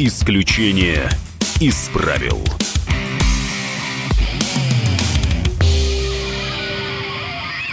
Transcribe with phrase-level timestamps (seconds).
[0.00, 1.08] Исключение
[1.58, 2.38] из правил.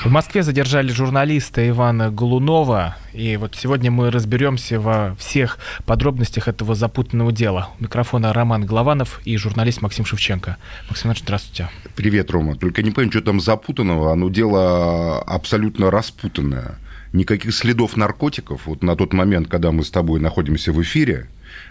[0.03, 2.97] В Москве задержали журналиста Ивана Голунова.
[3.13, 7.69] И вот сегодня мы разберемся во всех подробностях этого запутанного дела.
[7.79, 10.57] У микрофона Роман Голованов и журналист Максим Шевченко.
[10.89, 11.69] Максим Иванович, здравствуйте.
[11.95, 12.55] Привет, Рома.
[12.55, 14.11] Только не понимаю, что там запутанного.
[14.11, 16.79] Оно дело абсолютно распутанное.
[17.13, 18.65] Никаких следов наркотиков.
[18.65, 21.27] Вот на тот момент, когда мы с тобой находимся в эфире,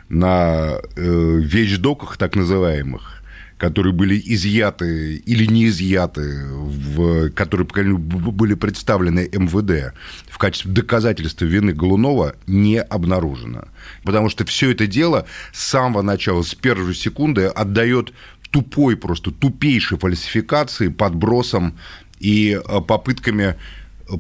[0.08, 3.22] на э, вещдоках так называемых,
[3.58, 7.66] которые были изъяты или не изъяты, в, которые
[7.96, 9.94] были представлены МВД
[10.28, 13.68] в качестве доказательства вины Голунова, не обнаружено.
[14.02, 18.12] Потому что все это дело с самого начала, с первой секунды отдает
[18.50, 21.78] тупой, просто тупейшей фальсификации, подбросом
[22.20, 23.56] и э, попытками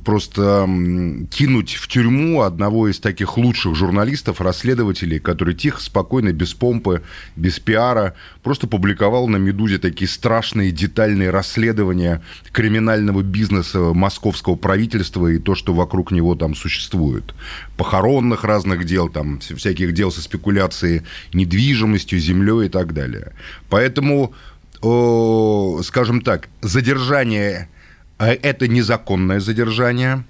[0.02, 0.66] просто
[1.30, 7.02] кинуть в тюрьму одного из таких лучших журналистов, расследователей, который тихо, спокойно, без помпы,
[7.36, 15.38] без пиара, просто публиковал на «Медузе» такие страшные детальные расследования криминального бизнеса московского правительства и
[15.38, 17.34] то, что вокруг него там существует.
[17.76, 21.02] Похоронных разных дел, там, всяких дел со спекуляцией
[21.34, 23.34] недвижимостью, землей и так далее.
[23.68, 24.32] Поэтому,
[25.82, 27.68] скажем так, задержание
[28.18, 30.24] это незаконное задержание.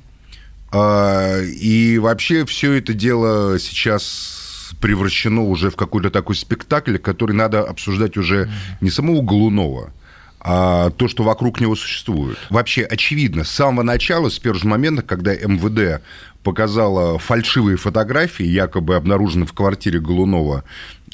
[0.73, 7.63] А, и вообще все это дело сейчас превращено уже в какой-то такой спектакль, который надо
[7.63, 9.93] обсуждать уже не самого Голунова,
[10.41, 12.39] а то, что вокруг него существует.
[12.51, 16.03] Вообще очевидно, с самого начала, с первого момента, когда МВД
[16.43, 20.65] показала фальшивые фотографии, якобы обнаруженные в квартире Голунова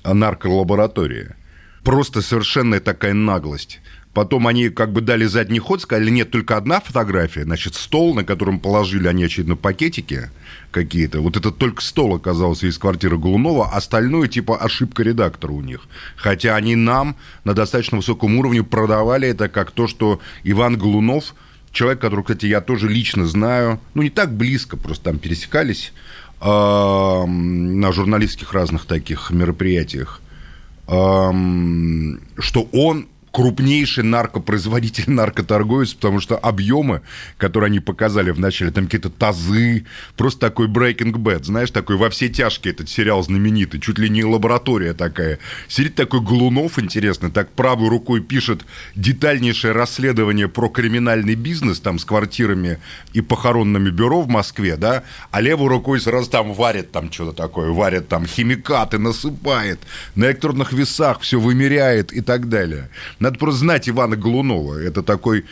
[0.05, 1.35] нарколаборатории,
[1.85, 3.81] просто совершенная такая наглость
[4.13, 8.25] Потом они как бы дали задний ход, сказали, нет, только одна фотография, значит, стол, на
[8.25, 10.31] котором положили они, очевидно, пакетики
[10.73, 11.21] какие-то.
[11.21, 15.83] Вот этот только стол оказался из квартиры Голунова, остальное типа ошибка редактора у них.
[16.17, 21.37] Хотя они нам на достаточно высоком уровне продавали это как то, что Иван Голунов,
[21.71, 25.93] человек, которого, кстати, я тоже лично знаю, ну, не так близко, просто там пересекались
[26.41, 30.21] э, на журналистских разных таких мероприятиях,
[30.89, 30.93] э,
[32.41, 37.03] что он крупнейший наркопроизводитель, наркоторговец, потому что объемы,
[37.39, 39.85] которые они показали вначале, там какие-то тазы,
[40.17, 44.25] просто такой Breaking Bad, знаешь, такой во все тяжкие этот сериал знаменитый, чуть ли не
[44.25, 45.39] лаборатория такая.
[45.69, 48.63] Сидит такой Глунов, интересно, так правой рукой пишет
[48.95, 52.79] детальнейшее расследование про криминальный бизнес, там, с квартирами
[53.13, 57.71] и похоронными бюро в Москве, да, а левой рукой сразу там варит там что-то такое,
[57.71, 59.81] варит там химикаты, насыпает,
[60.15, 62.89] на электронных весах все вымеряет и так далее.
[63.21, 64.81] Надо просто знать Ивана Голунова.
[64.81, 65.45] Это такой,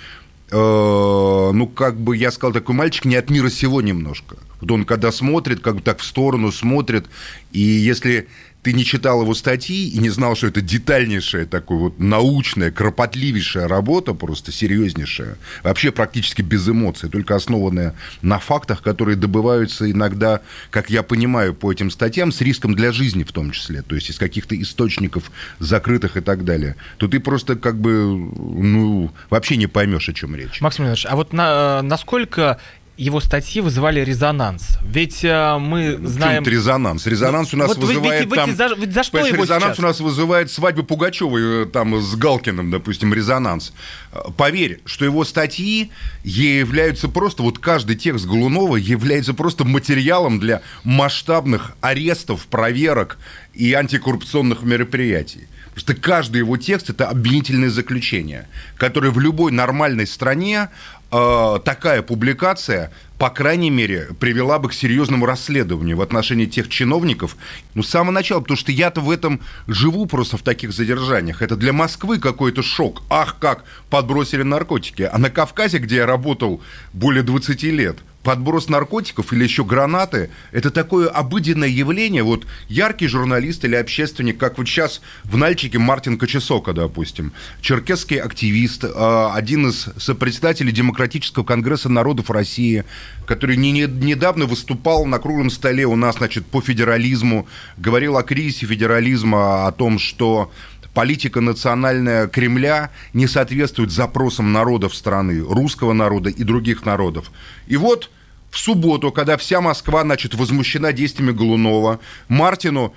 [0.51, 4.37] э, ну, как бы я сказал, такой мальчик не от мира сего немножко.
[4.61, 7.07] Вот он когда смотрит, как бы так в сторону смотрит,
[7.53, 8.27] и если
[8.63, 13.69] ты не читал его статьи и не знал, что это детальнейшая, такая вот научная, кропотливейшая
[13.69, 20.91] работа, просто серьезнейшая, вообще практически без эмоций, только основанная на фактах, которые добываются иногда, как
[20.91, 24.19] я понимаю, по этим статьям, с риском для жизни в том числе, то есть из
[24.19, 30.09] каких-то источников закрытых и так далее, то ты просто как бы, ну, вообще не поймешь,
[30.09, 30.61] о чем речь.
[30.61, 32.59] Максим Иванович, а вот на, насколько
[32.99, 34.77] его статьи вызывали резонанс.
[34.85, 36.43] Ведь э, мы ну, знаем...
[36.43, 37.07] Почему резонанс?
[37.07, 38.57] Резонанс у нас вот вызывает вы, вы, там...
[38.57, 39.79] За, за что его резонанс сейчас?
[39.79, 43.73] у нас вызывает свадьбы Пугачевой э, там с Галкиным, допустим, резонанс.
[44.13, 45.93] Э, поверь, что его статьи
[46.25, 47.45] являются просто...
[47.45, 53.19] Вот каждый текст Голунова является просто материалом для масштабных арестов, проверок
[53.55, 55.47] и антикоррупционных мероприятий.
[55.79, 60.71] Потому что каждый его текст– это обвинительное заключение, которое в любой нормальной стране
[61.11, 67.37] э, такая публикация, по крайней мере, привела бы к серьезному расследованию в отношении тех чиновников,
[67.75, 71.43] ну, с самого начала, потому что я-то в этом живу просто в таких задержаниях.
[71.43, 73.03] Это для Москвы какой-то шок.
[73.11, 75.03] Ах, как подбросили наркотики.
[75.03, 76.61] А на Кавказе, где я работал
[76.93, 77.99] более 20 лет,
[78.29, 82.23] подброс наркотиков или еще гранаты– это такое обыденное явление.
[82.23, 87.33] Вот яркий журналист или общественник, как вот сейчас в Нальчике Мартин Кочесока, допустим,
[87.63, 92.85] черкесский активист, а, один из сопредседателей Демократического конгресса народов России,
[93.25, 97.49] который не, не, недавно выступал на круглом столе у нас, значит, по федерализму,
[97.79, 100.53] говорил о кризисе федерализма, о том, что
[100.93, 107.31] политика национальная Кремля не соответствует запросам народов страны, русского народа и других народов.
[107.69, 108.11] И вот
[108.51, 112.95] в субботу, когда вся Москва, значит, возмущена действиями Голунова, Мартину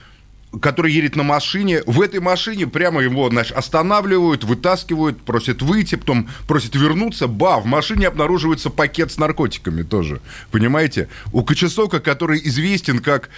[0.59, 6.29] который едет на машине, в этой машине прямо его, значит, останавливают, вытаскивают, просят выйти, потом
[6.47, 7.27] просят вернуться.
[7.27, 10.19] Ба, в машине обнаруживается пакет с наркотиками тоже.
[10.51, 11.07] Понимаете?
[11.31, 13.29] У Кочесока, который известен как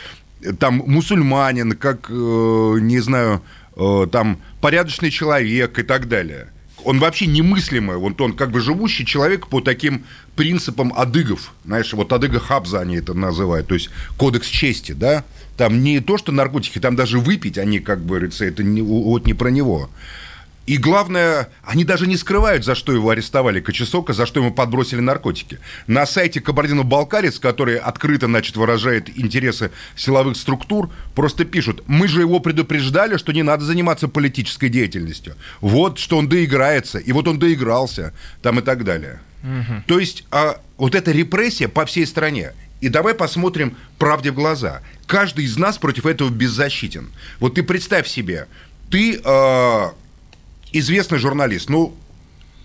[0.41, 2.13] э, там мусульманин, как, э,
[2.81, 3.43] не знаю,
[3.75, 6.49] э, там порядочный человек и так далее.
[6.85, 10.03] Он вообще немыслимый, вот он как бы живущий человек по таким
[10.35, 11.53] принципам адыгов.
[11.65, 15.23] Знаешь, вот адыга Хабза они это называют, то есть кодекс чести, да?
[15.57, 19.33] Там не то, что наркотики, там даже выпить они, как говорится, это не, вот не
[19.33, 19.89] про него.
[20.65, 25.01] И главное, они даже не скрывают, за что его арестовали Кочесока, за что ему подбросили
[25.01, 25.59] наркотики.
[25.87, 32.39] На сайте Кабардино-Балкарец, который открыто, значит, выражает интересы силовых структур, просто пишут, мы же его
[32.39, 35.35] предупреждали, что не надо заниматься политической деятельностью.
[35.59, 39.19] Вот, что он доиграется, и вот он доигрался, там и так далее.
[39.43, 39.83] Угу.
[39.87, 42.53] То есть, а, вот эта репрессия по всей стране.
[42.79, 44.81] И давай посмотрим правде в глаза.
[45.07, 47.11] Каждый из нас против этого беззащитен.
[47.39, 48.47] Вот ты представь себе,
[48.89, 49.89] ты э,
[50.73, 51.95] известный журналист, ну,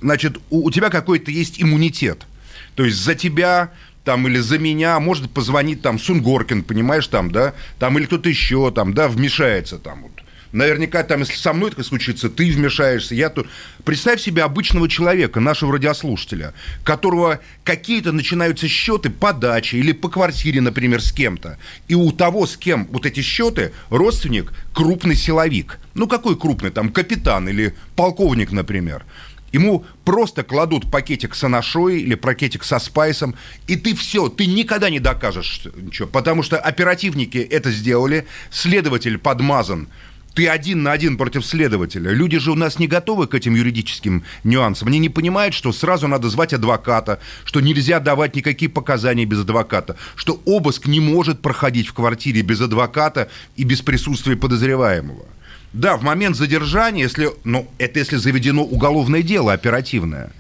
[0.00, 2.26] значит, у, у тебя какой-то есть иммунитет.
[2.75, 3.70] То есть за тебя
[4.05, 8.70] там или за меня может позвонить там Сунгоркин, понимаешь, там, да, там или кто-то еще
[8.70, 10.12] там, да, вмешается там вот
[10.53, 13.49] Наверняка там, если со мной это случится, ты вмешаешься, я тут.
[13.85, 16.55] Представь себе обычного человека, нашего радиослушателя,
[16.85, 21.59] которого какие-то начинаются счеты по даче или по квартире, например, с кем-то.
[21.87, 25.79] И у того, с кем вот эти счеты, родственник крупный силовик.
[25.95, 26.71] Ну, какой крупный?
[26.71, 29.05] Там капитан или полковник, например.
[29.53, 33.35] Ему просто кладут пакетик с анашой или пакетик со спайсом,
[33.67, 39.89] и ты все, ты никогда не докажешь ничего, потому что оперативники это сделали, следователь подмазан
[40.38, 42.12] ты один на один против следователя.
[42.12, 44.87] Люди же у нас не готовы к этим юридическим нюансам.
[44.87, 49.96] Они не понимают, что сразу надо звать адвоката, что нельзя давать никакие показания без адвоката,
[50.14, 55.26] что обыск не может проходить в квартире без адвоката и без присутствия подозреваемого.
[55.73, 60.31] Да, в момент задержания, если, ну, это если заведено уголовное дело оперативное,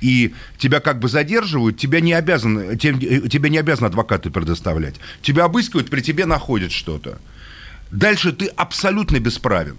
[0.00, 4.94] и тебя как бы задерживают, тебя не обязан, тебе, тебе не обязан адвокаты предоставлять.
[5.20, 7.18] Тебя обыскивают, при тебе находят что-то.
[7.90, 9.76] Дальше ты абсолютно бесправен.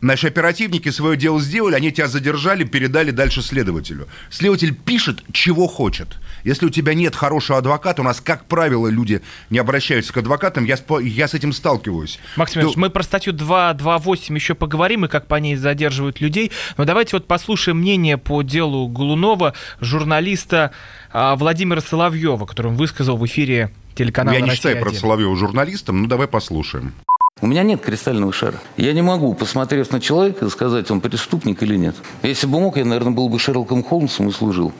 [0.00, 4.08] Наши оперативники свое дело сделали, они тебя задержали, передали дальше следователю.
[4.30, 6.16] Следователь пишет, чего хочет.
[6.42, 10.64] Если у тебя нет хорошего адвоката, у нас, как правило, люди не обращаются к адвокатам,
[10.64, 12.18] я, я с этим сталкиваюсь.
[12.36, 12.72] Максим то...
[12.76, 16.50] мы про статью 2.2.8 еще поговорим, и как по ней задерживают людей.
[16.78, 20.70] Но давайте вот послушаем мнение по делу Голунова, журналиста
[21.12, 26.00] а, Владимира Соловьева, который он высказал в эфире телеканала Я не считаю про Соловьева журналистом,
[26.00, 26.94] ну давай послушаем.
[27.42, 28.60] У меня нет кристального шара.
[28.76, 31.96] Я не могу, посмотрев на человека, сказать, он преступник или нет.
[32.22, 34.72] Если бы мог, я, наверное, был бы Шерлоком Холмсом и служил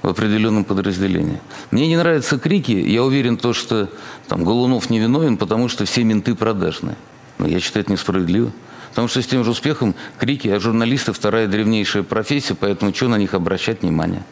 [0.00, 1.40] в определенном подразделении.
[1.70, 2.72] Мне не нравятся крики.
[2.72, 3.90] Я уверен, то, что
[4.26, 6.96] там, Голунов невиновен, потому что все менты продажные.
[7.36, 8.52] Но я считаю это несправедливо.
[8.90, 13.18] Потому что с тем же успехом крики, а журналисты вторая древнейшая профессия, поэтому что на
[13.18, 14.22] них обращать внимание?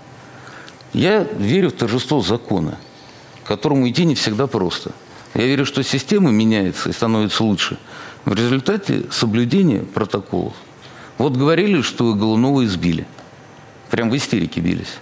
[0.94, 2.78] Я верю в торжество закона,
[3.44, 4.92] которому идти не всегда просто–
[5.36, 7.76] я верю, что система меняется и становится лучше
[8.24, 10.54] в результате соблюдения протоколов.
[11.18, 13.06] Вот говорили, что Голунова избили.
[13.90, 14.98] Прям в истерике бились.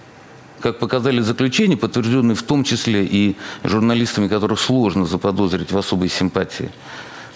[0.59, 6.69] Как показали заключения, подтвержденные в том числе и журналистами, которых сложно заподозрить в особой симпатии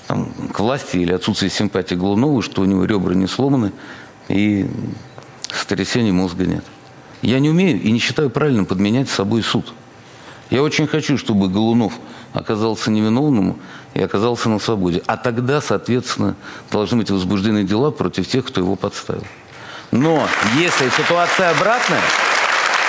[0.07, 3.71] там, к власти или отсутствии симпатии Голунова, что у него ребра не сломаны
[4.27, 4.69] и
[5.53, 6.65] сотрясения мозга нет.
[7.21, 9.73] Я не умею и не считаю правильным подменять с собой суд.
[10.49, 11.93] Я очень хочу, чтобы Голунов
[12.33, 13.57] оказался невиновным
[13.93, 15.01] и оказался на свободе.
[15.07, 16.35] А тогда, соответственно,
[16.71, 19.23] должны быть возбуждены дела против тех, кто его подставил.
[19.91, 22.01] Но если ситуация обратная,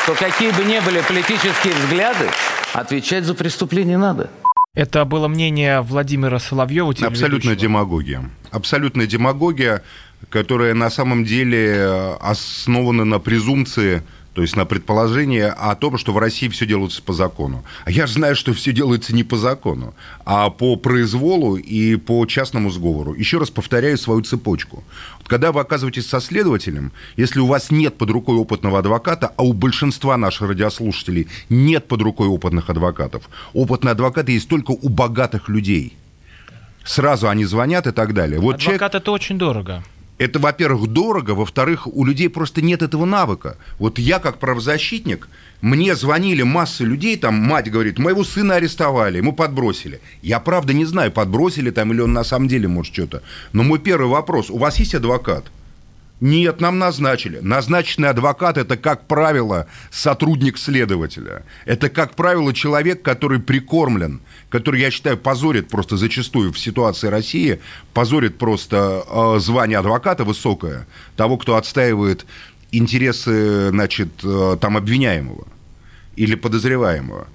[0.06, 2.28] то какие бы ни были политические взгляды,
[2.74, 4.30] отвечать за преступление надо.
[4.74, 6.94] Это было мнение Владимира Соловьева.
[7.02, 8.30] Абсолютная демагогия.
[8.50, 9.82] Абсолютная демагогия,
[10.28, 14.02] которая на самом деле основана на презумпции
[14.34, 17.64] то есть на предположение о том, что в России все делается по закону.
[17.84, 19.94] А я же знаю, что все делается не по закону,
[20.24, 23.14] а по произволу и по частному сговору.
[23.14, 24.84] Еще раз повторяю свою цепочку.
[25.26, 29.52] Когда вы оказываетесь со следователем, если у вас нет под рукой опытного адвоката, а у
[29.52, 35.96] большинства наших радиослушателей нет под рукой опытных адвокатов, опытные адвокаты есть только у богатых людей.
[36.84, 38.40] Сразу они звонят и так далее.
[38.40, 38.94] Вот Адвокат человек...
[38.94, 39.82] это очень дорого
[40.20, 43.56] это, во-первых, дорого, во-вторых, у людей просто нет этого навыка.
[43.78, 45.30] Вот я как правозащитник,
[45.62, 50.02] мне звонили массы людей, там мать говорит, моего сына арестовали, ему подбросили.
[50.20, 53.22] Я правда не знаю, подбросили там или он на самом деле может что-то.
[53.54, 55.46] Но мой первый вопрос, у вас есть адвокат?
[56.20, 57.38] Нет, нам назначили.
[57.40, 61.44] Назначенный адвокат– это, как правило, сотрудник следователя.
[61.64, 67.60] Это, как правило, человек, который прикормлен, который, я считаю, позорит просто зачастую в ситуации России,
[67.94, 70.86] позорит просто э, звание адвоката высокое,
[71.16, 72.26] того, кто отстаивает
[72.70, 75.46] интересы, значит, э, там обвиняемого
[76.16, 77.28] или подозреваемого.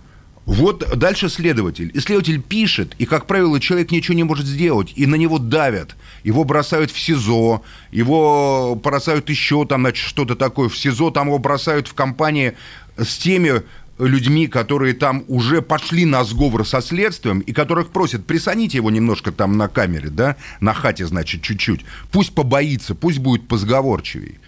[0.45, 1.91] Вот дальше следователь.
[1.93, 5.95] И следователь пишет, и, как правило, человек ничего не может сделать, и на него давят.
[6.23, 11.39] Его бросают в СИЗО, его бросают еще там, значит, что-то такое в СИЗО, там его
[11.39, 12.53] бросают в компании
[12.97, 13.63] с теми
[13.97, 19.31] людьми, которые там уже пошли на сговор со следствием, и которых просят, присоните его немножко
[19.31, 21.85] там на камере, да, на хате, значит, чуть-чуть.
[22.11, 24.39] Пусть побоится, пусть будет позговорчивей.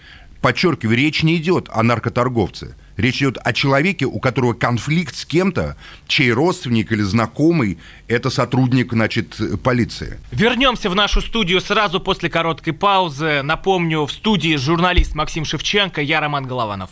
[0.42, 2.76] Подчеркиваю, речь не идет о наркоторговце.
[2.98, 5.76] Речь идет о человеке, у которого конфликт с кем-то,
[6.08, 7.78] чей родственник или знакомый–
[8.08, 10.18] это сотрудник, значит, полиции.
[10.32, 13.42] Вернемся в нашу студию сразу после короткой паузы.
[13.42, 16.90] Напомню, в студии журналист Максим Шевченко, я Роман Голованов.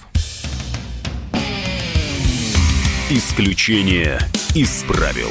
[3.11, 4.21] Исключение
[4.55, 5.31] из правил.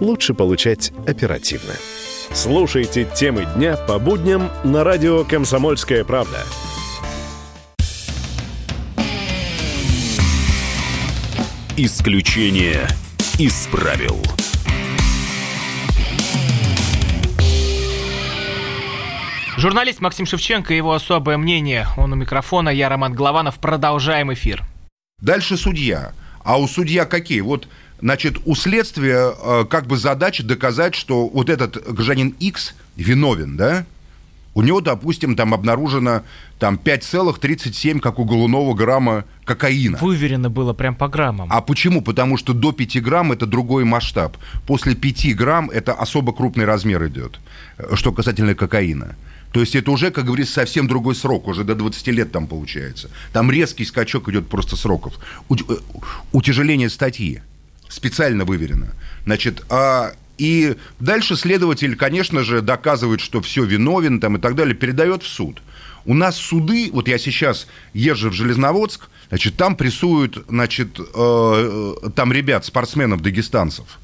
[0.00, 1.74] лучше получать оперативно.
[2.32, 6.44] Слушайте темы дня по будням на радио «Комсомольская правда».
[11.76, 12.88] Исключение
[13.38, 14.16] из правил.
[19.56, 21.88] Журналист Максим Шевченко и его особое мнение.
[21.96, 23.58] Он у микрофона, я Роман Голованов.
[23.58, 24.64] Продолжаем эфир.
[25.20, 26.12] Дальше судья.
[26.44, 27.40] А у судья какие?
[27.40, 27.68] Вот
[28.00, 33.84] Значит, у следствия э, как бы задача доказать, что вот этот гражданин X виновен, да?
[34.54, 36.22] У него, допустим, там обнаружено
[36.58, 39.98] там 5,37, как у Голунова, грамма кокаина.
[40.00, 41.48] Выверено было прям по граммам.
[41.52, 42.02] А почему?
[42.02, 44.36] Потому что до 5 грамм это другой масштаб.
[44.66, 47.38] После 5 грамм это особо крупный размер идет,
[47.78, 49.16] э, что касательно кокаина.
[49.52, 53.10] То есть это уже, как говорится, совсем другой срок, уже до 20 лет там получается.
[53.32, 55.14] Там резкий скачок идет просто сроков.
[55.50, 55.54] Э,
[56.32, 57.42] утяжеление статьи
[57.88, 58.94] специально выверено.
[59.24, 64.74] Значит, а и дальше следователь, конечно же, доказывает, что все виновен там, и так далее,
[64.74, 65.60] передает в суд.
[66.04, 72.32] У нас суды, вот я сейчас езжу в Железноводск, значит, там прессуют, значит, э, там
[72.32, 73.98] ребят, спортсменов, дагестанцев.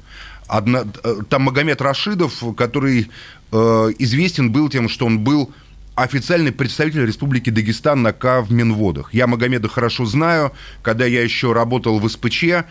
[0.47, 3.09] Одна, э, там Магомед Рашидов, который
[3.51, 5.51] э, известен был тем, что он был
[5.95, 9.13] официальный представитель Республики Дагестан на К в Минводах.
[9.13, 10.51] Я Магомеда хорошо знаю,
[10.81, 12.65] когда я еще работал в СПЧ,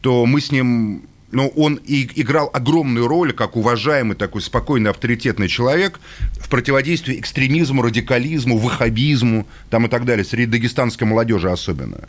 [0.00, 1.02] то мы с ним
[1.32, 6.00] ну, он и играл огромную роль, как уважаемый такой спокойный, авторитетный человек
[6.40, 12.08] в противодействии экстремизму, радикализму, ваххабизму там и так далее, среди дагестанской молодежи особенно.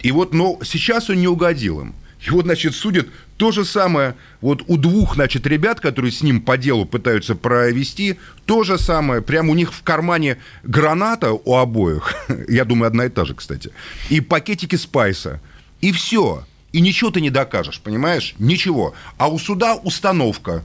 [0.00, 1.94] И вот, но сейчас он не угодил им.
[2.26, 3.08] И вот, значит, судят
[3.38, 8.18] то же самое вот у двух, значит, ребят, которые с ним по делу пытаются провести,
[8.44, 12.14] то же самое, прямо у них в кармане граната у обоих,
[12.48, 13.70] я думаю, одна и та же, кстати,
[14.10, 15.40] и пакетики спайса,
[15.80, 18.34] и все– и ничего ты не докажешь, понимаешь?
[18.38, 18.94] Ничего.
[19.18, 20.62] А у суда установка.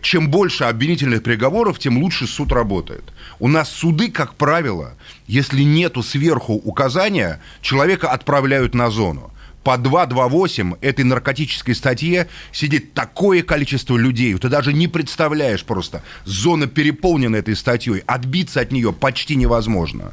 [0.00, 3.02] Чем больше обвинительных приговоров, тем лучше суд работает.
[3.40, 4.94] У нас суды, как правило,
[5.26, 9.32] если нету сверху указания, человека отправляют на зону
[9.68, 16.02] по 228 этой наркотической статье сидит такое количество людей, ты даже не представляешь просто.
[16.24, 20.12] Зона переполнена этой статьей, отбиться от нее почти невозможно.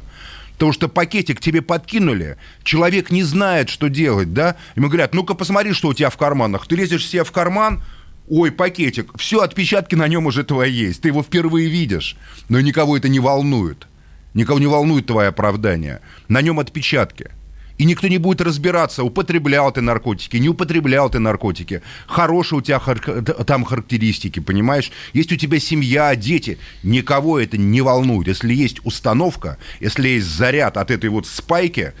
[0.56, 4.56] Потому что пакетик тебе подкинули, человек не знает, что делать, да?
[4.74, 6.66] Ему говорят, ну-ка посмотри, что у тебя в карманах.
[6.66, 7.82] Ты лезешь себе в карман,
[8.28, 12.16] ой, пакетик, все, отпечатки на нем уже твои есть, ты его впервые видишь.
[12.48, 13.86] Но никого это не волнует.
[14.32, 16.00] Никого не волнует твое оправдание.
[16.28, 17.30] На нем отпечатки
[17.78, 22.78] и никто не будет разбираться, употреблял ты наркотики, не употреблял ты наркотики, хорошие у тебя
[22.78, 24.90] хар- там характеристики, понимаешь?
[25.12, 28.28] Есть у тебя семья, дети, никого это не волнует.
[28.28, 31.92] Если есть установка, если есть заряд от этой вот спайки,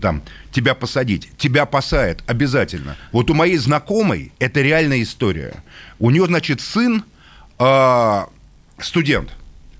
[0.00, 2.96] там, тебя посадить, тебя посадят обязательно.
[3.12, 5.62] Вот у моей знакомой это реальная история.
[5.98, 7.04] У нее, значит, сын
[7.58, 8.24] э,
[8.80, 9.30] студент.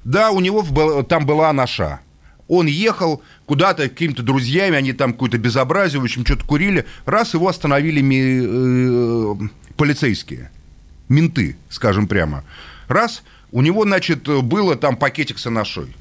[0.04, 2.00] Да, у него в, там была наша
[2.48, 6.86] он ехал куда-то какими-то друзьями, они там какое-то безобразие, в общем, что-то курили.
[7.04, 9.34] Раз его остановили ми- э-
[9.76, 10.50] полицейские.
[11.08, 12.44] менты, скажем прямо.
[12.86, 15.96] Раз, у него, значит, было там пакетик с анашой.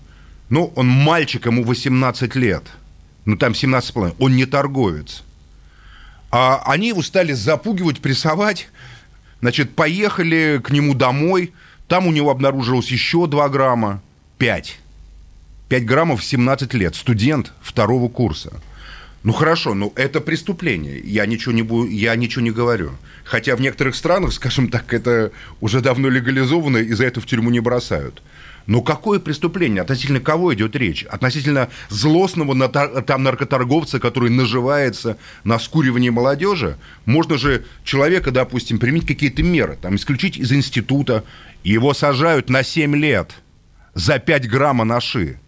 [0.49, 2.63] Ну, он мальчик, ему 18 лет.
[3.23, 4.15] Ну, там 17,5.
[4.19, 5.23] Он не торговец.
[6.29, 8.67] А они его стали запугивать, прессовать.
[9.39, 11.53] Значит, поехали к нему домой.
[11.87, 14.01] Там у него обнаружилось еще 2 грамма.
[14.39, 14.77] 5.
[15.69, 16.95] 5 граммов в 17 лет.
[16.95, 18.61] Студент второго курса.
[19.23, 21.01] Ну хорошо, но это преступление.
[21.03, 22.91] Я ничего не, буду, я ничего не говорю.
[23.25, 27.49] Хотя в некоторых странах, скажем так, это уже давно легализовано, и за это в тюрьму
[27.49, 28.21] не бросают.
[28.67, 29.81] Но какое преступление?
[29.81, 31.03] Относительно кого идет речь?
[31.03, 36.77] Относительно злостного там наркоторговца, который наживается на скуривании молодежи?
[37.05, 41.23] Можно же человека, допустим, применить какие-то меры, там, исключить из института,
[41.63, 43.31] его сажают на 7 лет
[43.93, 45.39] за 5 грамма наши.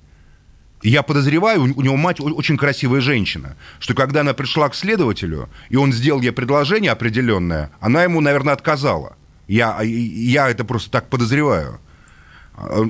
[0.81, 5.75] Я подозреваю, у него мать очень красивая женщина, что когда она пришла к следователю, и
[5.75, 9.17] он сделал ей предложение определенное, она ему, наверное, отказала.
[9.47, 11.79] Я, я это просто так подозреваю.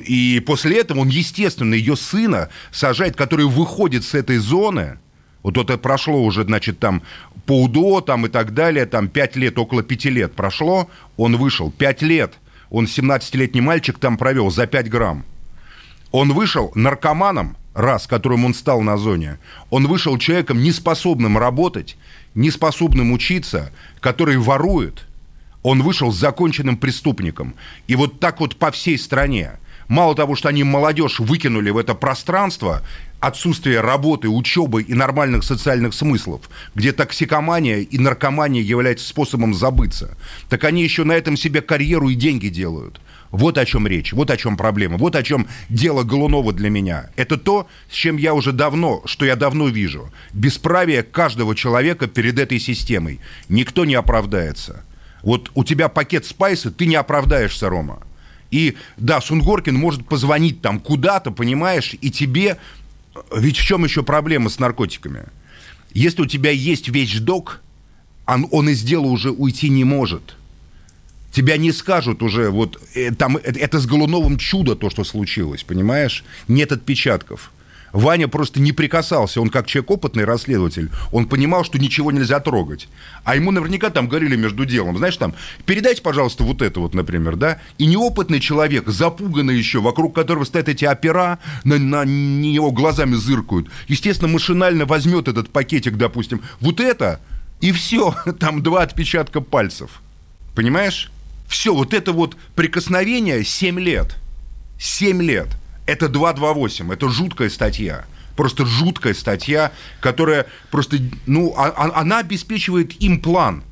[0.06, 5.00] И после этого он, естественно, ее сына сажает, который выходит с этой зоны,
[5.42, 7.02] вот это прошло уже, значит, там
[7.46, 11.72] по УДО там и так далее, там 5 лет, около 5 лет прошло, он вышел,
[11.72, 12.34] 5 лет,
[12.70, 15.26] он 17-летний мальчик там провел за 5 грамм.
[16.12, 21.98] Он вышел наркоманом, раз, которым он стал на зоне, он вышел человеком, неспособным работать,
[22.36, 25.06] неспособным учиться, который ворует.
[25.64, 27.54] Он вышел законченным преступником.
[27.88, 29.52] И вот так вот по всей стране.
[29.90, 32.84] Мало того, что они молодежь выкинули в это пространство,
[33.20, 40.16] отсутствие работы, учебы и нормальных социальных смыслов, где токсикомания и наркомания являются способом забыться,
[40.48, 43.02] так они еще на этом себе карьеру и деньги делают.
[43.32, 47.10] Вот о чем речь, вот о чем проблема, вот о чем дело Голунова для меня.
[47.16, 50.12] Это то, с чем я уже давно, что я давно вижу.
[50.34, 53.20] Бесправие каждого человека перед этой системой.
[53.48, 54.84] Никто не оправдается.
[55.22, 58.02] Вот у тебя пакет спайса, ты не оправдаешься, Рома.
[58.50, 62.58] И да, Сунгоркин может позвонить там куда-то, понимаешь, и тебе...
[63.36, 65.26] Ведь в чем еще проблема с наркотиками?
[65.92, 67.62] Если у тебя есть вещдок,
[68.26, 70.36] он, он из дела уже уйти не может–
[71.32, 75.64] тебя не скажут уже, вот э, там это, это с Голуновым чудо то, что случилось,
[75.64, 76.24] понимаешь?
[76.48, 77.52] Нет отпечатков.
[77.92, 82.88] Ваня просто не прикасался, он как человек опытный расследователь, он понимал, что ничего нельзя трогать.
[83.24, 85.34] А ему наверняка там говорили между делом, знаешь, там,
[85.66, 90.70] передайте, пожалуйста, вот это вот, например, да, и неопытный человек, запуганный еще, вокруг которого стоят
[90.70, 97.20] эти опера, на, на него глазами зыркают, естественно, машинально возьмет этот пакетик, допустим, вот это,
[97.62, 100.02] и все, там два отпечатка пальцев.
[100.56, 101.12] Понимаешь?
[101.50, 104.16] Все, вот это вот прикосновение 7 лет.
[104.80, 105.48] 7 лет.
[105.86, 108.06] Это 228, это жуткая статья.
[108.38, 113.64] Просто жуткая статья, которая просто, ну, а, а, она обеспечивает им план.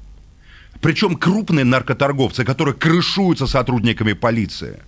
[0.81, 4.79] Причем крупные наркоторговцы, которые крышуются сотрудниками полиции–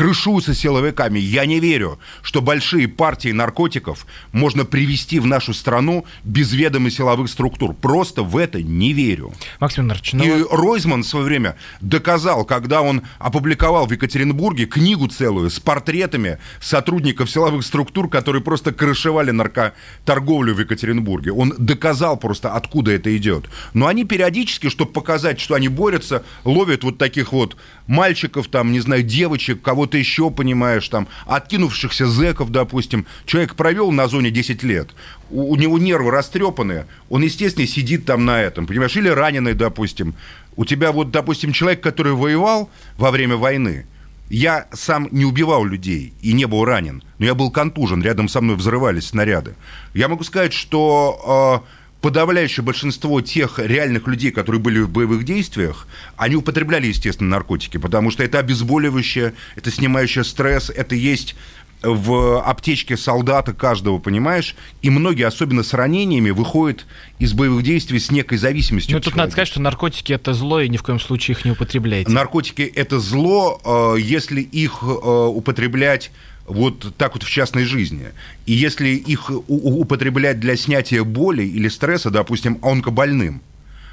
[0.00, 1.18] крышуются силовиками.
[1.18, 7.28] Я не верю, что большие партии наркотиков можно привести в нашу страну без ведома силовых
[7.28, 7.74] структур.
[7.74, 9.34] Просто в это не верю.
[9.58, 10.24] Максим Ильич, ну...
[10.24, 16.38] И Ройзман в свое время доказал, когда он опубликовал в Екатеринбурге книгу целую с портретами
[16.62, 21.32] сотрудников силовых структур, которые просто крышевали наркоторговлю в Екатеринбурге.
[21.32, 23.50] Он доказал просто, откуда это идет.
[23.74, 28.80] Но они периодически, чтобы показать, что они борются, ловят вот таких вот мальчиков, там, не
[28.80, 33.06] знаю, девочек, кого кого-то еще, понимаешь, там, откинувшихся зеков, допустим.
[33.26, 34.90] Человек провел на зоне 10 лет,
[35.30, 40.14] у, у него нервы растрепанные, он, естественно, сидит там на этом, понимаешь, или раненый, допустим.
[40.56, 43.86] У тебя вот, допустим, человек, который воевал во время войны,
[44.28, 48.40] я сам не убивал людей и не был ранен, но я был контужен, рядом со
[48.40, 49.54] мной взрывались снаряды.
[49.94, 51.64] Я могу сказать, что...
[51.66, 55.86] Э, подавляющее большинство тех реальных людей, которые были в боевых действиях,
[56.16, 61.36] они употребляли, естественно, наркотики, потому что это обезболивающее, это снимающее стресс, это есть
[61.82, 64.54] в аптечке солдата каждого, понимаешь?
[64.82, 66.86] И многие, особенно с ранениями, выходят
[67.18, 68.96] из боевых действий с некой зависимостью.
[68.96, 71.52] Ну, тут надо сказать, что наркотики– это зло, и ни в коем случае их не
[71.52, 72.10] употребляйте.
[72.10, 76.10] Наркотики– это зло, э, если их э, употреблять
[76.50, 78.08] вот так вот в частной жизни.
[78.46, 83.40] И если их употреблять для снятия боли или стресса, допустим, онкобольным,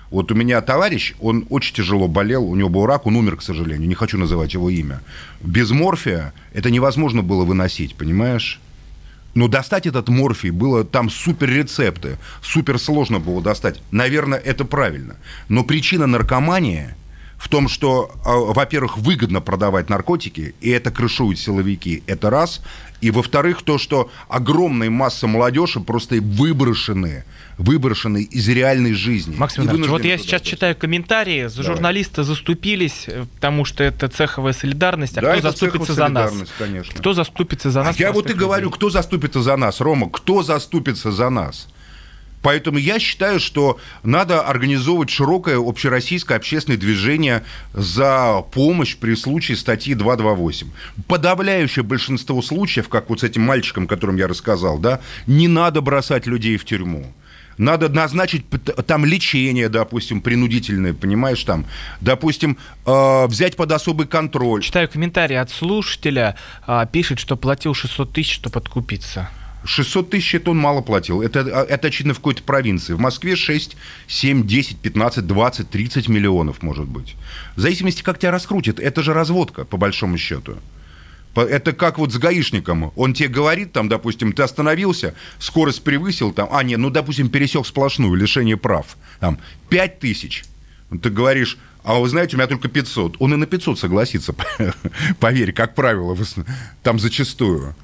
[0.10, 3.42] вот у меня товарищ, он очень тяжело болел, у него был рак, он умер, к
[3.42, 5.02] сожалению, не хочу называть его имя.
[5.42, 8.60] Без морфия это невозможно было выносить, понимаешь?
[9.36, 13.82] Но достать этот морфий было там супер рецепты, супер сложно было достать.
[13.92, 15.18] Наверное, это правильно.
[15.50, 16.96] Но причина наркомании
[17.38, 22.62] в том, что, э, во-первых, выгодно продавать наркотики, и это крышуют силовики, это раз.
[23.00, 27.26] И, во-вторых, то, что огромная масса молодежи просто выброшены,
[27.60, 29.36] выброшены из реальной жизни.
[29.36, 34.54] Максим Иванович, вот я сейчас читаю комментарии, за журналисты заступились, э, потому что это цеховая
[34.54, 36.34] солидарность, а да, кто заступится за нас?
[36.58, 36.96] Конечно.
[36.96, 37.96] Кто заступится за нас?
[37.96, 38.40] А я вот и людей?
[38.40, 41.68] говорю, кто заступится за нас, Рома, кто заступится за нас?
[42.48, 49.94] Поэтому я считаю, что надо организовывать широкое общероссийское общественное движение за помощь при случае статьи
[49.94, 50.70] 228.
[51.10, 56.26] Подавляющее большинство случаев, как вот с этим мальчиком, которым я рассказал, да, не надо бросать
[56.26, 57.14] людей в тюрьму.
[57.58, 58.46] Надо назначить
[58.86, 61.66] там лечение, допустим, принудительное, понимаешь, там,
[62.00, 64.62] допустим, э, взять под особый контроль.
[64.64, 69.28] Читаю комментарий от слушателя, э, пишет, что платил 600 тысяч, чтобы откупиться.
[69.68, 71.22] 600 тысяч это он мало платил.
[71.22, 72.94] Это, это очевидно, в какой-то провинции.
[72.94, 73.76] В Москве 6,
[74.08, 77.16] 7, 10, 15, 20, 30 миллионов, может быть.
[77.56, 78.80] В зависимости, как тебя раскрутит.
[78.80, 80.58] Это же разводка, по большому счету.
[81.36, 82.92] Это как вот с гаишником.
[82.96, 87.68] Он тебе говорит, там, допустим, ты остановился, скорость превысил, там, а, нет, ну, допустим, пересек
[87.68, 88.98] сплошную, лишение прав.
[89.20, 89.38] Там,
[89.70, 90.46] 5 тысяч.
[91.02, 93.18] Ты говоришь, а вы знаете, у меня только 500.
[93.20, 94.34] Он и на 500 согласится,
[95.20, 96.18] поверь, как правило,
[96.82, 97.76] там зачастую.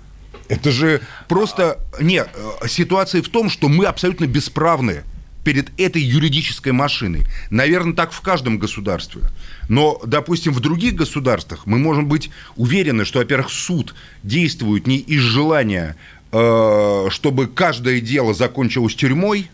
[0.47, 1.79] Это же просто...
[1.99, 5.03] Нет, э, ситуация в том, что мы абсолютно бесправны
[5.43, 7.25] перед этой юридической машиной.
[7.49, 9.23] Наверное, так в каждом государстве.
[9.69, 15.21] Но, допустим, в других государствах мы можем быть уверены, что, во-первых, суд действует не из
[15.21, 15.95] желания,
[16.31, 19.49] э, чтобы каждое дело закончилось тюрьмой,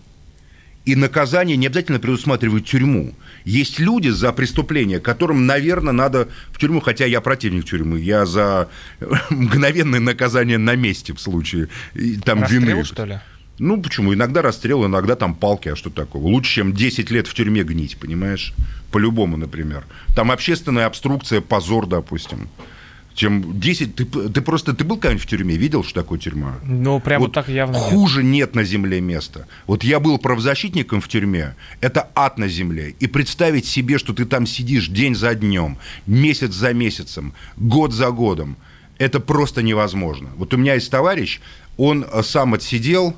[0.90, 3.14] и наказание не обязательно предусматривает тюрьму.
[3.46, 8.70] Есть люди за преступления, которым, наверное, надо в тюрьму, хотя я противник тюрьмы, я за
[9.30, 11.70] мгновенное наказание на месте в случае
[12.26, 12.84] там Расстрел, вины.
[12.84, 13.20] что ли?
[13.60, 14.16] Ну, почему?
[14.16, 16.24] Иногда расстрел, иногда там палки, а что такого?
[16.24, 18.54] Лучше, чем 10 лет в тюрьме гнить, понимаешь?
[18.92, 19.84] По-любому, например.
[20.16, 22.50] Там общественная обструкция, позор, допустим
[23.20, 23.96] чем 10...
[23.96, 24.74] Ты, ты просто...
[24.74, 25.58] Ты был когда-нибудь в тюрьме?
[25.58, 26.56] Видел, что такое тюрьма?
[26.64, 28.32] Ну, прямо вот так явно Хуже нет.
[28.32, 29.46] нет на земле места.
[29.68, 31.56] Вот я был правозащитником в тюрьме.
[31.82, 32.96] Это ад на земле.
[33.02, 35.78] И представить себе, что ты там сидишь день за днем,
[36.08, 38.56] месяц за месяцем, год за годом,
[38.98, 40.30] это просто невозможно.
[40.38, 41.42] Вот у меня есть товарищ,
[41.76, 43.18] он э, сам отсидел,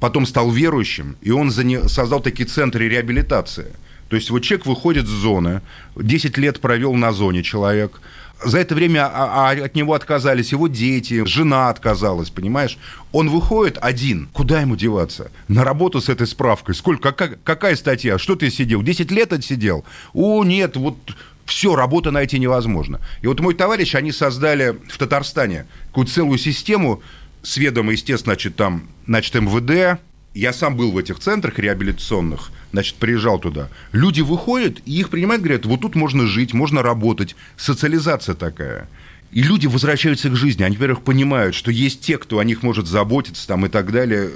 [0.00, 1.50] потом стал верующим, и он
[1.88, 3.68] создал такие центры реабилитации.
[4.10, 5.62] То есть вот человек выходит с зоны,
[5.96, 8.02] 10 лет провел на зоне человек–
[8.44, 12.78] за это время а, а, от него отказались его дети, жена отказалась, понимаешь?
[13.12, 14.28] Он выходит один.
[14.32, 15.30] Куда ему деваться?
[15.48, 16.74] На работу с этой справкой.
[16.74, 17.12] Сколько?
[17.12, 18.18] Какая, какая статья?
[18.18, 18.82] Что ты сидел?
[18.82, 19.84] 10 лет отсидел?
[20.12, 20.96] О, нет, вот
[21.44, 23.00] все, работу найти невозможно.
[23.22, 27.02] И вот мой товарищ, они создали в Татарстане какую-то целую систему,
[27.42, 30.00] с ведома, естественно, значит, там, значит, МВД,
[30.34, 33.68] я сам был в этих центрах реабилитационных, значит, приезжал туда.
[33.92, 37.36] Люди выходят, и их принимают, говорят, вот тут можно жить, можно работать.
[37.56, 38.88] Социализация такая.
[39.30, 40.62] И люди возвращаются к жизни.
[40.62, 44.30] Они, во-первых, понимают, что есть те, кто о них может заботиться там и так далее.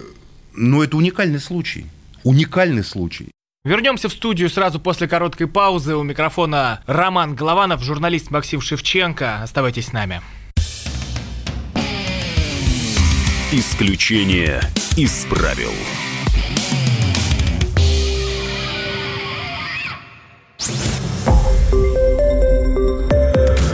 [0.54, 1.86] Но это уникальный случай.
[2.24, 3.30] Уникальный случай.
[3.64, 5.94] Вернемся в студию сразу после короткой паузы.
[5.94, 9.42] У микрофона Роман Голованов, журналист Максим Шевченко.
[9.42, 10.20] Оставайтесь с нами.
[13.50, 14.60] Исключение
[14.94, 15.72] из правил.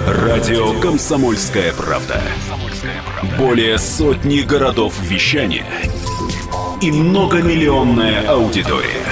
[0.06, 2.22] Радио «Комсомольская правда».
[3.36, 5.66] Более сотни городов вещания
[6.80, 9.04] и многомиллионная аудитория.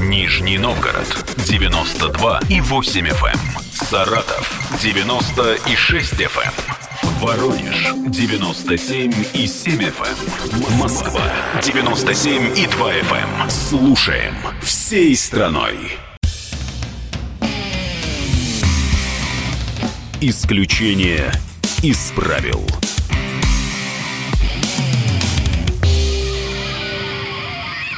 [0.00, 1.06] Нижний Новгород
[1.46, 3.34] 92 и 8 FM.
[3.34, 3.38] Эм.
[3.72, 6.52] Саратов 96 FM.
[7.20, 10.70] Воронеж 97 и 7 FM.
[10.70, 10.78] Эм.
[10.78, 11.22] Москва
[11.62, 13.42] 97 и 2 FM.
[13.42, 13.50] Эм.
[13.50, 15.96] Слушаем всей страной.
[20.20, 21.32] Исключение
[21.82, 22.66] из правил.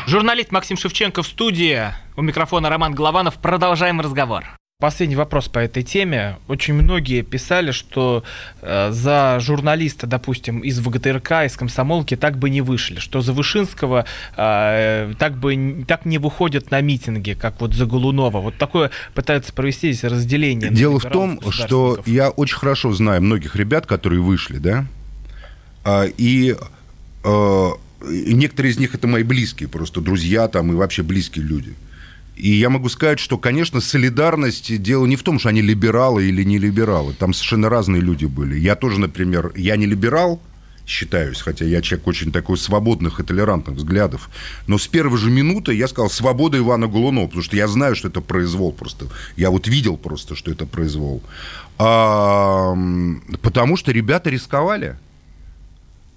[0.07, 1.83] Журналист Максим Шевченко в студии.
[2.17, 3.35] У микрофона Роман Голованов.
[3.43, 4.45] Продолжаем разговор.
[4.81, 6.37] Последний вопрос по этой теме.
[6.47, 8.23] Очень многие писали, что
[8.63, 14.05] э, за журналиста, допустим, из ВГТРК, из комсомолки так бы не вышли, что за Вышинского
[14.37, 18.39] э, так бы так не выходят на митинги, как вот за Голунова.
[18.39, 20.71] Вот такое пытаются провести здесь разделение.
[20.71, 24.87] Дело в том, что я очень хорошо знаю многих ребят, которые вышли, да,
[25.83, 26.55] а, и
[27.25, 27.69] э,
[28.05, 31.75] некоторые из них это мои близкие, просто друзья там и вообще близкие люди–
[32.39, 36.45] и я могу сказать, что, конечно, солидарность, дело не в том, что они либералы или
[36.45, 37.13] не либералы.
[37.15, 38.59] Там совершенно разные люди были.
[38.59, 40.41] Я тоже, например, я не либерал,
[40.87, 44.31] считаюсь, хотя я человек очень такой свободных и толерантных взглядов.
[44.67, 48.09] Но с первой же минуты я сказал «свобода Ивана Голунова», потому что я знаю, что
[48.09, 49.07] это произвол просто.
[49.37, 51.23] Я вот видел просто, что это произвол.
[51.79, 52.75] А,
[53.43, 54.97] потому что ребята рисковали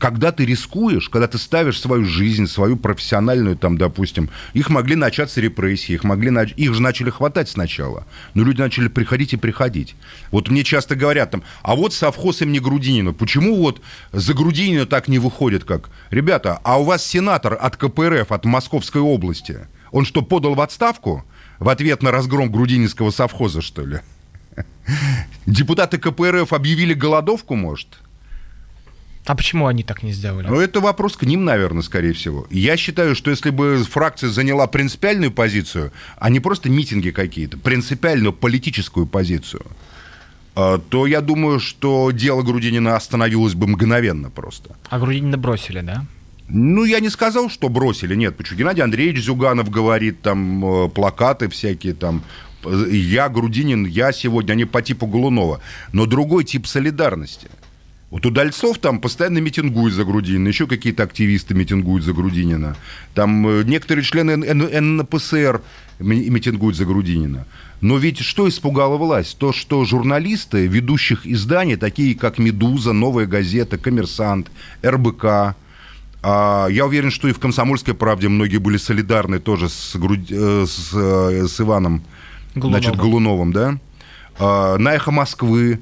[0.01, 5.39] когда ты рискуешь, когда ты ставишь свою жизнь, свою профессиональную, там, допустим, их могли начаться
[5.39, 9.95] репрессии, их, могли, их же начали хватать сначала, но люди начали приходить и приходить.
[10.31, 13.79] Вот мне часто говорят там, а вот совхоз имени Грудинина, почему вот
[14.11, 15.91] за Грудинина так не выходит, как?
[16.09, 21.23] Ребята, а у вас сенатор от КПРФ, от Московской области, он что, подал в отставку
[21.59, 23.99] в ответ на разгром Грудининского совхоза, что ли?
[25.45, 27.99] Депутаты КПРФ объявили голодовку, может?
[29.25, 30.47] А почему они так не сделали?
[30.47, 32.47] Ну, это вопрос к ним, наверное, скорее всего.
[32.49, 38.33] Я считаю, что если бы фракция заняла принципиальную позицию, а не просто митинги какие-то, принципиальную
[38.33, 39.63] политическую позицию,
[40.55, 44.75] а, то я думаю, что дело Грудинина остановилось бы мгновенно просто.
[44.89, 46.05] А Грудинина бросили, да?
[46.47, 48.35] Ну, я не сказал, что бросили, нет.
[48.35, 48.59] Почему?
[48.59, 52.23] Геннадий Андреевич Зюганов говорит, там, э, плакаты всякие, там,
[52.65, 55.61] я, Грудинин, я сегодня, они по типу Голунова.
[55.93, 57.47] Но другой тип солидарности–
[58.11, 62.75] вот Удальцов там постоянно митингует за Грудинина, еще какие-то активисты митингуют за Грудинина.
[63.13, 65.61] Там э, некоторые члены НПСР
[65.99, 67.47] митингуют за Грудинина.
[67.79, 69.37] Но ведь что испугало власть?
[69.37, 74.51] То, что журналисты ведущих изданий, такие как «Медуза», «Новая газета», «Коммерсант»,
[74.85, 75.55] РБК»,
[76.23, 80.19] а я уверен, что и в «Комсомольской правде» многие были солидарны тоже с, Груд...
[80.29, 82.03] Э, с, э, с Иваном
[82.55, 82.83] Голуновым.
[82.83, 83.77] Значит, Голуновым, да?
[84.37, 85.79] А, на «Эхо Москвы»,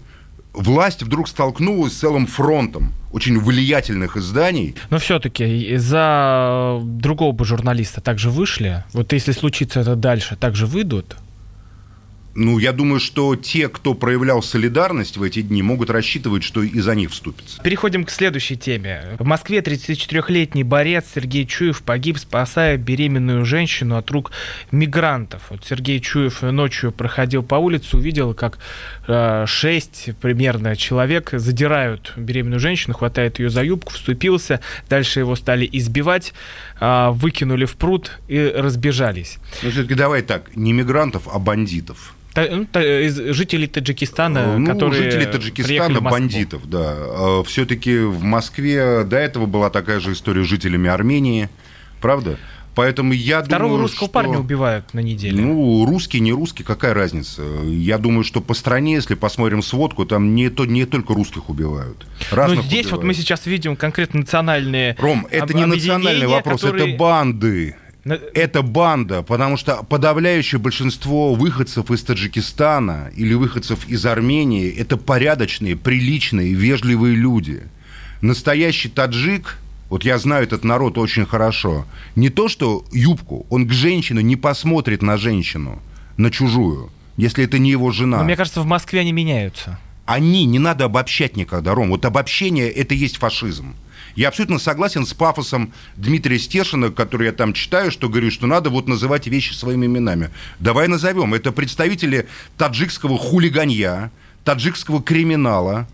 [0.60, 4.76] власть вдруг столкнулась с целым фронтом очень влиятельных изданий.
[4.90, 8.84] Но все-таки за другого бы журналиста также вышли.
[8.94, 11.16] Вот если случится это дальше, также выйдут.
[12.42, 16.80] Ну, я думаю, что те, кто проявлял солидарность в эти дни, могут рассчитывать, что и
[16.80, 17.62] за них вступится.
[17.62, 19.18] Переходим к следующей теме.
[19.20, 24.32] В Москве 34-летний борец Сергей Чуев погиб, спасая беременную женщину от рук
[24.72, 25.42] мигрантов.
[25.50, 28.60] Вот Сергей Чуев ночью проходил по улице, увидел, как
[29.10, 29.46] э,
[30.22, 36.34] примерно человек задирают беременную женщину, хватает ее за юбку, вступился, дальше его стали избивать,
[36.80, 39.40] э, выкинули в пруд и разбежались.
[39.62, 42.16] Ну, все-таки давай так, не мигрантов, а бандитов.
[42.36, 42.68] Ну,
[43.34, 46.96] жителей Таджикистана, ну, которые жители Таджикистана, бандитов, да.
[46.98, 51.50] А, Все-таки в Москве до этого была такая же история с жителями Армении,
[52.02, 52.38] правда?
[52.76, 54.14] Поэтому я Второго думаю, русского что...
[54.14, 55.42] парня убивают на неделе.
[55.42, 57.42] Ну, русский, не русский, какая разница?
[57.66, 62.06] Я думаю, что по стране, если посмотрим сводку, там не, то, не только русских убивают.
[62.32, 62.92] Разных Но здесь убивают.
[62.92, 66.90] вот мы сейчас видим конкретно национальные Ром, это не национальный вопрос, которые...
[66.90, 67.76] это банды.
[68.06, 75.76] Это банда, потому что подавляющее большинство выходцев из Таджикистана или выходцев из Армении это порядочные,
[75.76, 77.64] приличные, вежливые люди.
[78.22, 79.58] Настоящий таджик,
[79.90, 81.86] вот я знаю этот народ очень хорошо,
[82.16, 85.82] не то что юбку, он к женщине не посмотрит на женщину,
[86.18, 88.20] на чужую, если это не его жена.
[88.20, 89.78] Но мне кажется, в Москве они меняются.
[90.06, 91.90] Они, не надо обобщать никогда, Ром.
[91.90, 93.76] Вот обобщение– это есть фашизм.
[94.16, 98.70] Я абсолютно согласен с пафосом Дмитрия Стешина, который я там читаю, что говорю, что надо
[98.70, 100.30] вот называть вещи своими именами.
[100.60, 101.34] Давай назовем.
[101.34, 104.12] Это представители таджикского хулиганья,
[104.44, 105.88] таджикского криминала,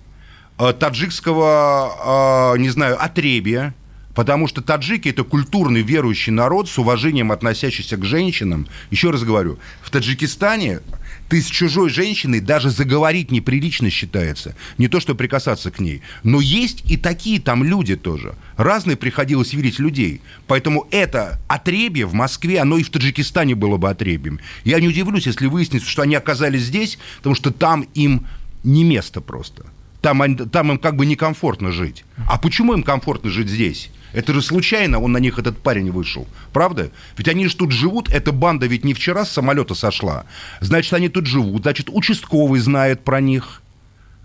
[0.58, 3.74] э, таджикского, э, не знаю, отребия,
[4.16, 8.68] Потому что таджики– это культурный верующий народ с уважением относящийся к женщинам.
[8.90, 10.80] Еще раз говорю, в Таджикистане
[11.28, 14.56] ты с чужой женщиной даже заговорить неприлично считается.
[14.78, 16.02] Не то, что прикасаться к ней.
[16.24, 18.36] Но есть и такие там люди тоже.
[18.56, 20.22] Разные приходилось видеть людей.
[20.48, 24.40] Поэтому это отребье в Москве, оно и в Таджикистане было бы отребьем.
[24.64, 28.28] Я не удивлюсь, если выяснится, что они оказались здесь, потому что там им
[28.64, 29.66] не место просто.
[30.02, 32.06] Там, там им как бы некомфортно жить.
[32.28, 33.90] А почему им комфортно жить здесь?
[34.16, 36.26] Это же случайно он на них, этот парень, вышел.
[36.54, 36.90] Правда?
[37.18, 40.26] Ведь они же тут живут, эта банда ведь не вчера с самолета сошла.
[40.62, 41.64] Значит, они тут живут.
[41.64, 43.62] Значит, участковый знает про них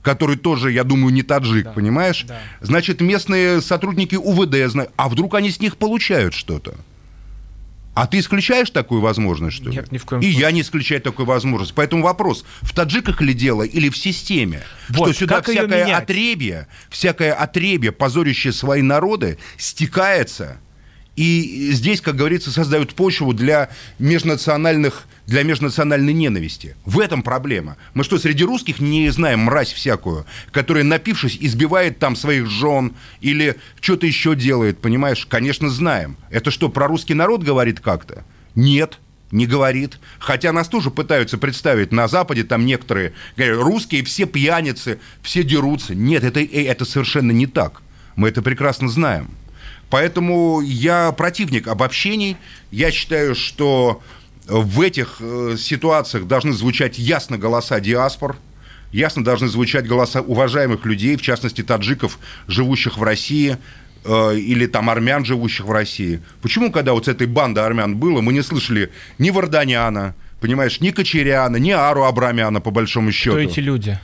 [0.03, 1.73] который тоже, я думаю, не таджик, да.
[1.73, 2.25] понимаешь?
[2.27, 2.39] Да.
[2.63, 4.91] Значит, местные сотрудники УВД знают.
[4.97, 6.75] А вдруг они с них получают что-то?
[7.95, 9.77] А ты исключаешь такую возможность, что ли?
[9.77, 10.41] Нет, ни в коем И случае.
[10.41, 11.75] я не исключаю такую возможность.
[11.75, 14.63] Поэтому вопрос, в таджиках ли дело или в системе?
[14.89, 20.61] Вот, что сюда всякое отребье, всякое отребье, позорящее свои народы, стекается
[21.21, 26.77] и здесь, как говорится, создают почву для межнациональных для межнациональной ненависти.
[26.87, 27.77] В этом проблема.
[27.93, 33.57] Мы что, среди русских не знаем мразь всякую, которая, напившись, избивает там своих жен или
[33.83, 35.27] что-то еще делает, понимаешь?
[35.27, 36.17] Конечно, знаем.
[36.31, 38.25] Это что, про русский народ говорит как-то?
[38.55, 38.99] Нет,
[39.31, 40.01] не говорит.
[40.21, 45.95] Хотя нас тоже пытаются представить на Западе, там некоторые говорят, русские все пьяницы, все дерутся.
[45.95, 47.83] Нет, это, э, это совершенно не так.
[48.17, 49.29] Мы это прекрасно знаем.
[49.91, 52.37] Поэтому я противник обобщений.
[52.71, 54.01] Я считаю, что
[54.47, 58.37] в этих э, ситуациях должны звучать ясно голоса диаспор,
[58.93, 63.59] ясно должны звучать голоса уважаемых людей, в частности таджиков, живущих в России,
[64.05, 66.21] э, или там армян, живущих в России.
[66.43, 70.91] Почему, когда вот с этой бандой армян было, мы не слышали ни Варданяна, понимаешь, ни
[70.91, 73.37] Кочеряна, ни Ару Абрамяна, по большому счету?
[73.37, 73.99] Кто эти люди?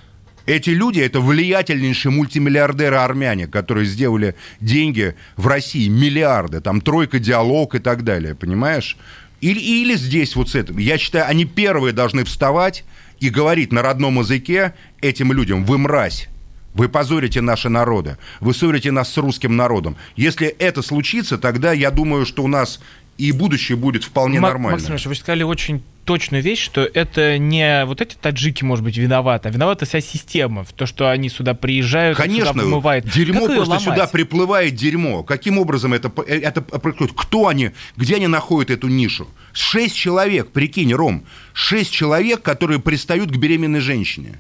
[0.46, 7.80] Эти люди– это влиятельнейшие мультимиллиардеры-армяне, которые сделали деньги в России, миллиарды, там тройка диалог и
[7.80, 8.96] так далее, понимаешь?
[9.40, 10.78] Или, или здесь вот с этим.
[10.78, 12.84] Я считаю, они первые должны вставать
[13.18, 16.28] и говорить на родном языке этим людям «Вы мразь».
[16.74, 19.96] Вы позорите наши народы, вы ссорите нас с русским народом.
[20.14, 22.80] Если это случится, тогда я думаю, что у нас
[23.18, 24.76] и будущее будет вполне Мак- нормально.
[24.78, 28.96] Максим Ильич, вы сказали очень точную вещь, что это не вот эти таджики, может быть,
[28.96, 33.04] виноваты, а виновата вся система, в то, что они сюда приезжают, Конечно, сюда вымывают.
[33.12, 33.84] дерьмо Как просто ломать?
[33.84, 35.24] сюда приплывает дерьмо.
[35.24, 37.14] Каким образом это, это происходит?
[37.16, 39.26] Кто они, где они находят эту нишу?
[39.52, 41.24] Шесть человек, прикинь, Ром,
[41.54, 44.38] шесть человек, которые пристают к беременной женщине.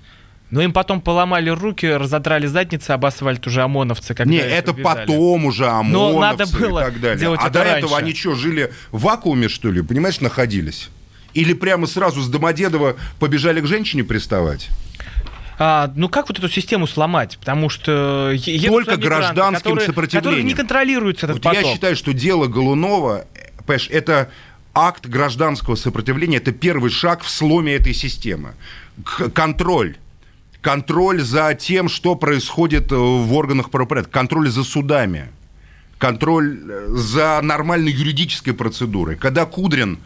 [0.50, 4.14] Но им потом поломали руки, разодрали задницы об асфальт уже ОМОНовцы.
[4.14, 5.06] Когда Не, это увязали.
[5.06, 7.18] потом уже ОМОНовцы надо было и так далее.
[7.18, 7.78] делать а это до раньше.
[7.78, 10.88] этого они что, жили в вакууме, что ли, понимаешь, находились?
[11.34, 14.68] Или прямо сразу с Домодедова побежали к женщине приставать?
[15.58, 17.38] А, ну как вот эту систему сломать?
[17.38, 18.32] Потому что
[18.66, 20.22] Только гражданским которые, сопротивлением.
[20.24, 21.62] Которые не контролируется этот Вот поток.
[21.64, 23.24] я считаю, что дело Голунова,
[23.66, 24.30] понимаешь, это
[24.74, 28.54] акт гражданского сопротивления, это первый шаг в сломе этой системы.
[29.04, 29.96] К- контроль.
[30.66, 34.10] Контроль за тем, что происходит э, в органах правопорядка.
[34.10, 35.28] Контроль за судами.
[35.96, 39.14] Контроль э, за нормальной юридической процедурой.
[39.14, 40.00] Когда Кудрин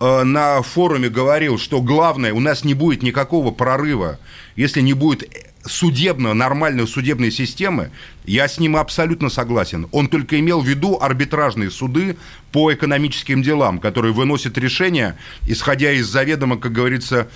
[0.00, 4.18] э, на форуме говорил, что главное, у нас не будет никакого прорыва,
[4.56, 5.30] если не будет
[5.64, 7.92] судебного, нормальной судебной системы,
[8.24, 9.86] я с ним абсолютно согласен.
[9.92, 12.16] Он только имел в виду арбитражные суды
[12.50, 17.28] по экономическим делам, которые выносят решения, исходя из заведомо, как говорится,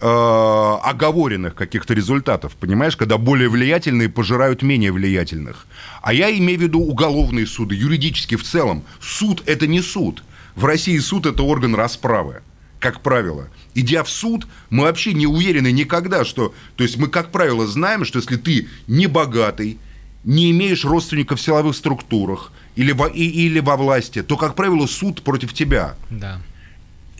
[0.00, 5.66] оговоренных каких-то результатов, понимаешь, когда более влиятельные пожирают менее влиятельных.
[6.02, 8.84] А я имею в виду уголовные суды, юридически в целом.
[9.00, 10.22] Суд– это не суд.
[10.54, 12.42] В России суд– это орган расправы,
[12.78, 13.48] как правило.
[13.74, 16.54] Идя в суд, мы вообще не уверены никогда, что...
[16.76, 19.78] То есть мы, как правило, знаем, что если ты не богатый,
[20.24, 24.86] не имеешь родственников в силовых структурах или во, и- или во власти, то, как правило,
[24.86, 25.96] суд против тебя.
[26.10, 26.40] Да.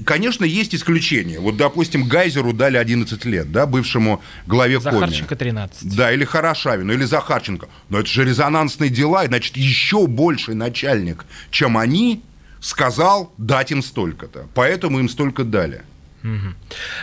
[0.05, 1.41] Конечно, есть исключения.
[1.41, 4.95] Вот, допустим, Гайзеру дали 11 лет, да, бывшему главе Коми.
[4.95, 5.97] Захарченко 13.
[5.97, 7.69] Да, или Хорошавину, или Захарченко.
[7.89, 12.23] Но это же резонансные дела, и, значит, еще больший начальник, чем они,
[12.61, 14.49] сказал дать им столько-то.
[14.55, 15.83] Поэтому им столько дали.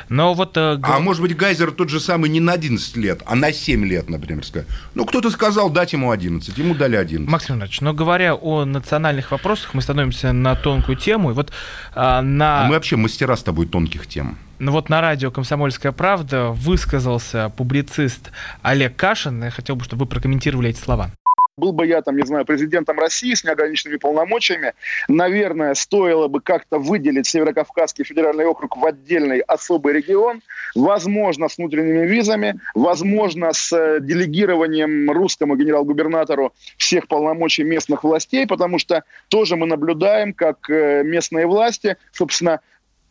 [0.10, 0.58] Но вот...
[0.58, 3.86] э, А может быть, Гайзер тот же самый не на 11 лет, а на 7
[3.86, 4.68] лет, например, сказать.
[4.96, 7.30] Ну, кто-то сказал дать ему 11, ему дали 11.
[7.30, 11.32] Максим Иванович, но говоря о национальных вопросах, мы становимся на тонкую тему.
[11.32, 11.52] И вот
[11.96, 12.64] а, на...
[12.64, 14.38] А мы вообще мастера с тобой тонких тем.
[14.60, 18.32] Ну вот на радио «Комсомольская правда» высказался публицист
[18.62, 19.44] Олег Кашин.
[19.44, 21.12] Я хотел бы, чтобы вы прокомментировали эти слова.
[21.56, 24.74] Был бы я, там, не знаю, президентом России с неограниченными полномочиями,
[25.08, 30.42] наверное, стоило бы как-то выделить Северокавказский федеральный округ в отдельный особый регион,
[30.74, 38.80] возможно, с внутренними визами, возможно, с э, делегированием русскому генерал-губернатору всех полномочий местных властей, потому
[38.80, 42.62] что тоже мы наблюдаем, как э, местные власти, собственно,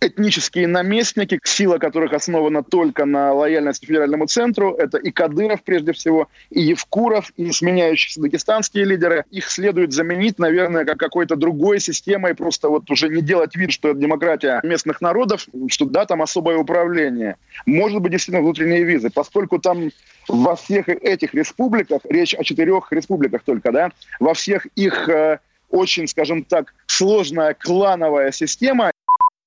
[0.03, 4.75] этнические наместники, сила которых основана только на лояльности федеральному центру.
[4.75, 9.25] Это и Кадыров, прежде всего, и Евкуров, и сменяющиеся дагестанские лидеры.
[9.31, 13.91] Их следует заменить, наверное, как какой-то другой системой, просто вот уже не делать вид, что
[13.91, 17.37] это демократия местных народов, что да, там особое управление.
[17.65, 19.91] Может быть, действительно, внутренние визы, поскольку там
[20.29, 25.39] во всех этих республиках, речь о четырех республиках только, да, во всех их э,
[25.73, 28.92] очень, скажем так, сложная клановая система,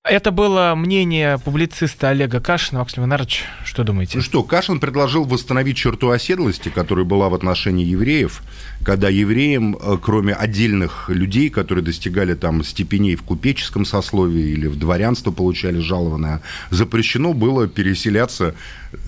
[0.08, 2.80] Это было мнение публициста Олега Кашина.
[2.80, 4.18] Максим Иванович, что думаете?
[4.18, 8.44] Ну что, Кашин предложил восстановить черту оседлости, которая была в отношении евреев,
[8.84, 14.78] когда евреям, э, кроме отдельных людей, которые достигали там степеней в купеческом сословии или в
[14.78, 18.54] дворянство получали жалованное, запрещено было переселяться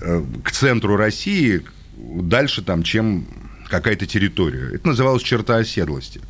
[0.00, 1.62] э, к центру России
[1.96, 3.24] дальше там, чем
[3.68, 4.74] какая-то территория.
[4.74, 6.20] Это называлось черта оседлости.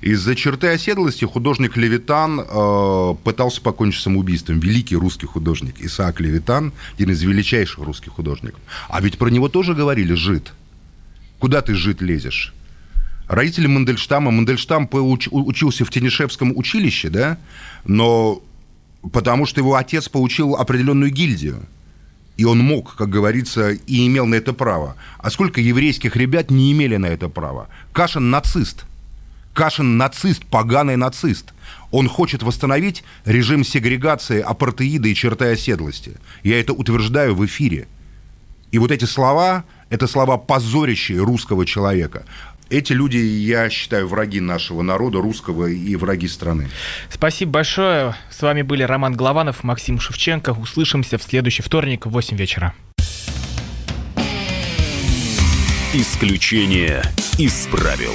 [0.00, 4.58] Из-за черты оседлости художник Левитан э, пытался покончить самоубийством.
[4.58, 8.60] Великий русский художник Исаак Левитан, один из величайших русских художников.
[8.88, 10.52] А ведь про него тоже говорили «жид».
[11.38, 12.54] Куда ты, жид, лезешь?
[13.26, 14.30] Родители Мандельштама.
[14.30, 17.38] Мандельштам учился в Тенишевском училище, да?
[17.84, 18.42] Но
[19.12, 21.62] потому что его отец получил определенную гильдию.
[22.36, 24.96] и он мог, как говорится, и имел на это право.
[25.18, 27.68] А сколько еврейских ребят не имели на это право?
[27.92, 28.86] Кашин нацист.
[29.52, 31.52] Кашин нацист, поганый нацист.
[31.90, 36.12] Он хочет восстановить режим сегрегации, апартеида и черты оседлости.
[36.42, 37.88] Я это утверждаю в эфире.
[38.70, 42.24] И вот эти слова, это слова позорящие русского человека.
[42.68, 46.68] Эти люди, я считаю, враги нашего народа, русского и враги страны.
[47.08, 48.14] Спасибо большое.
[48.30, 50.50] С вами были Роман Голованов, Максим Шевченко.
[50.50, 52.72] Услышимся в следующий вторник в 8 вечера.
[55.92, 57.02] Исключение
[57.38, 58.14] из правил.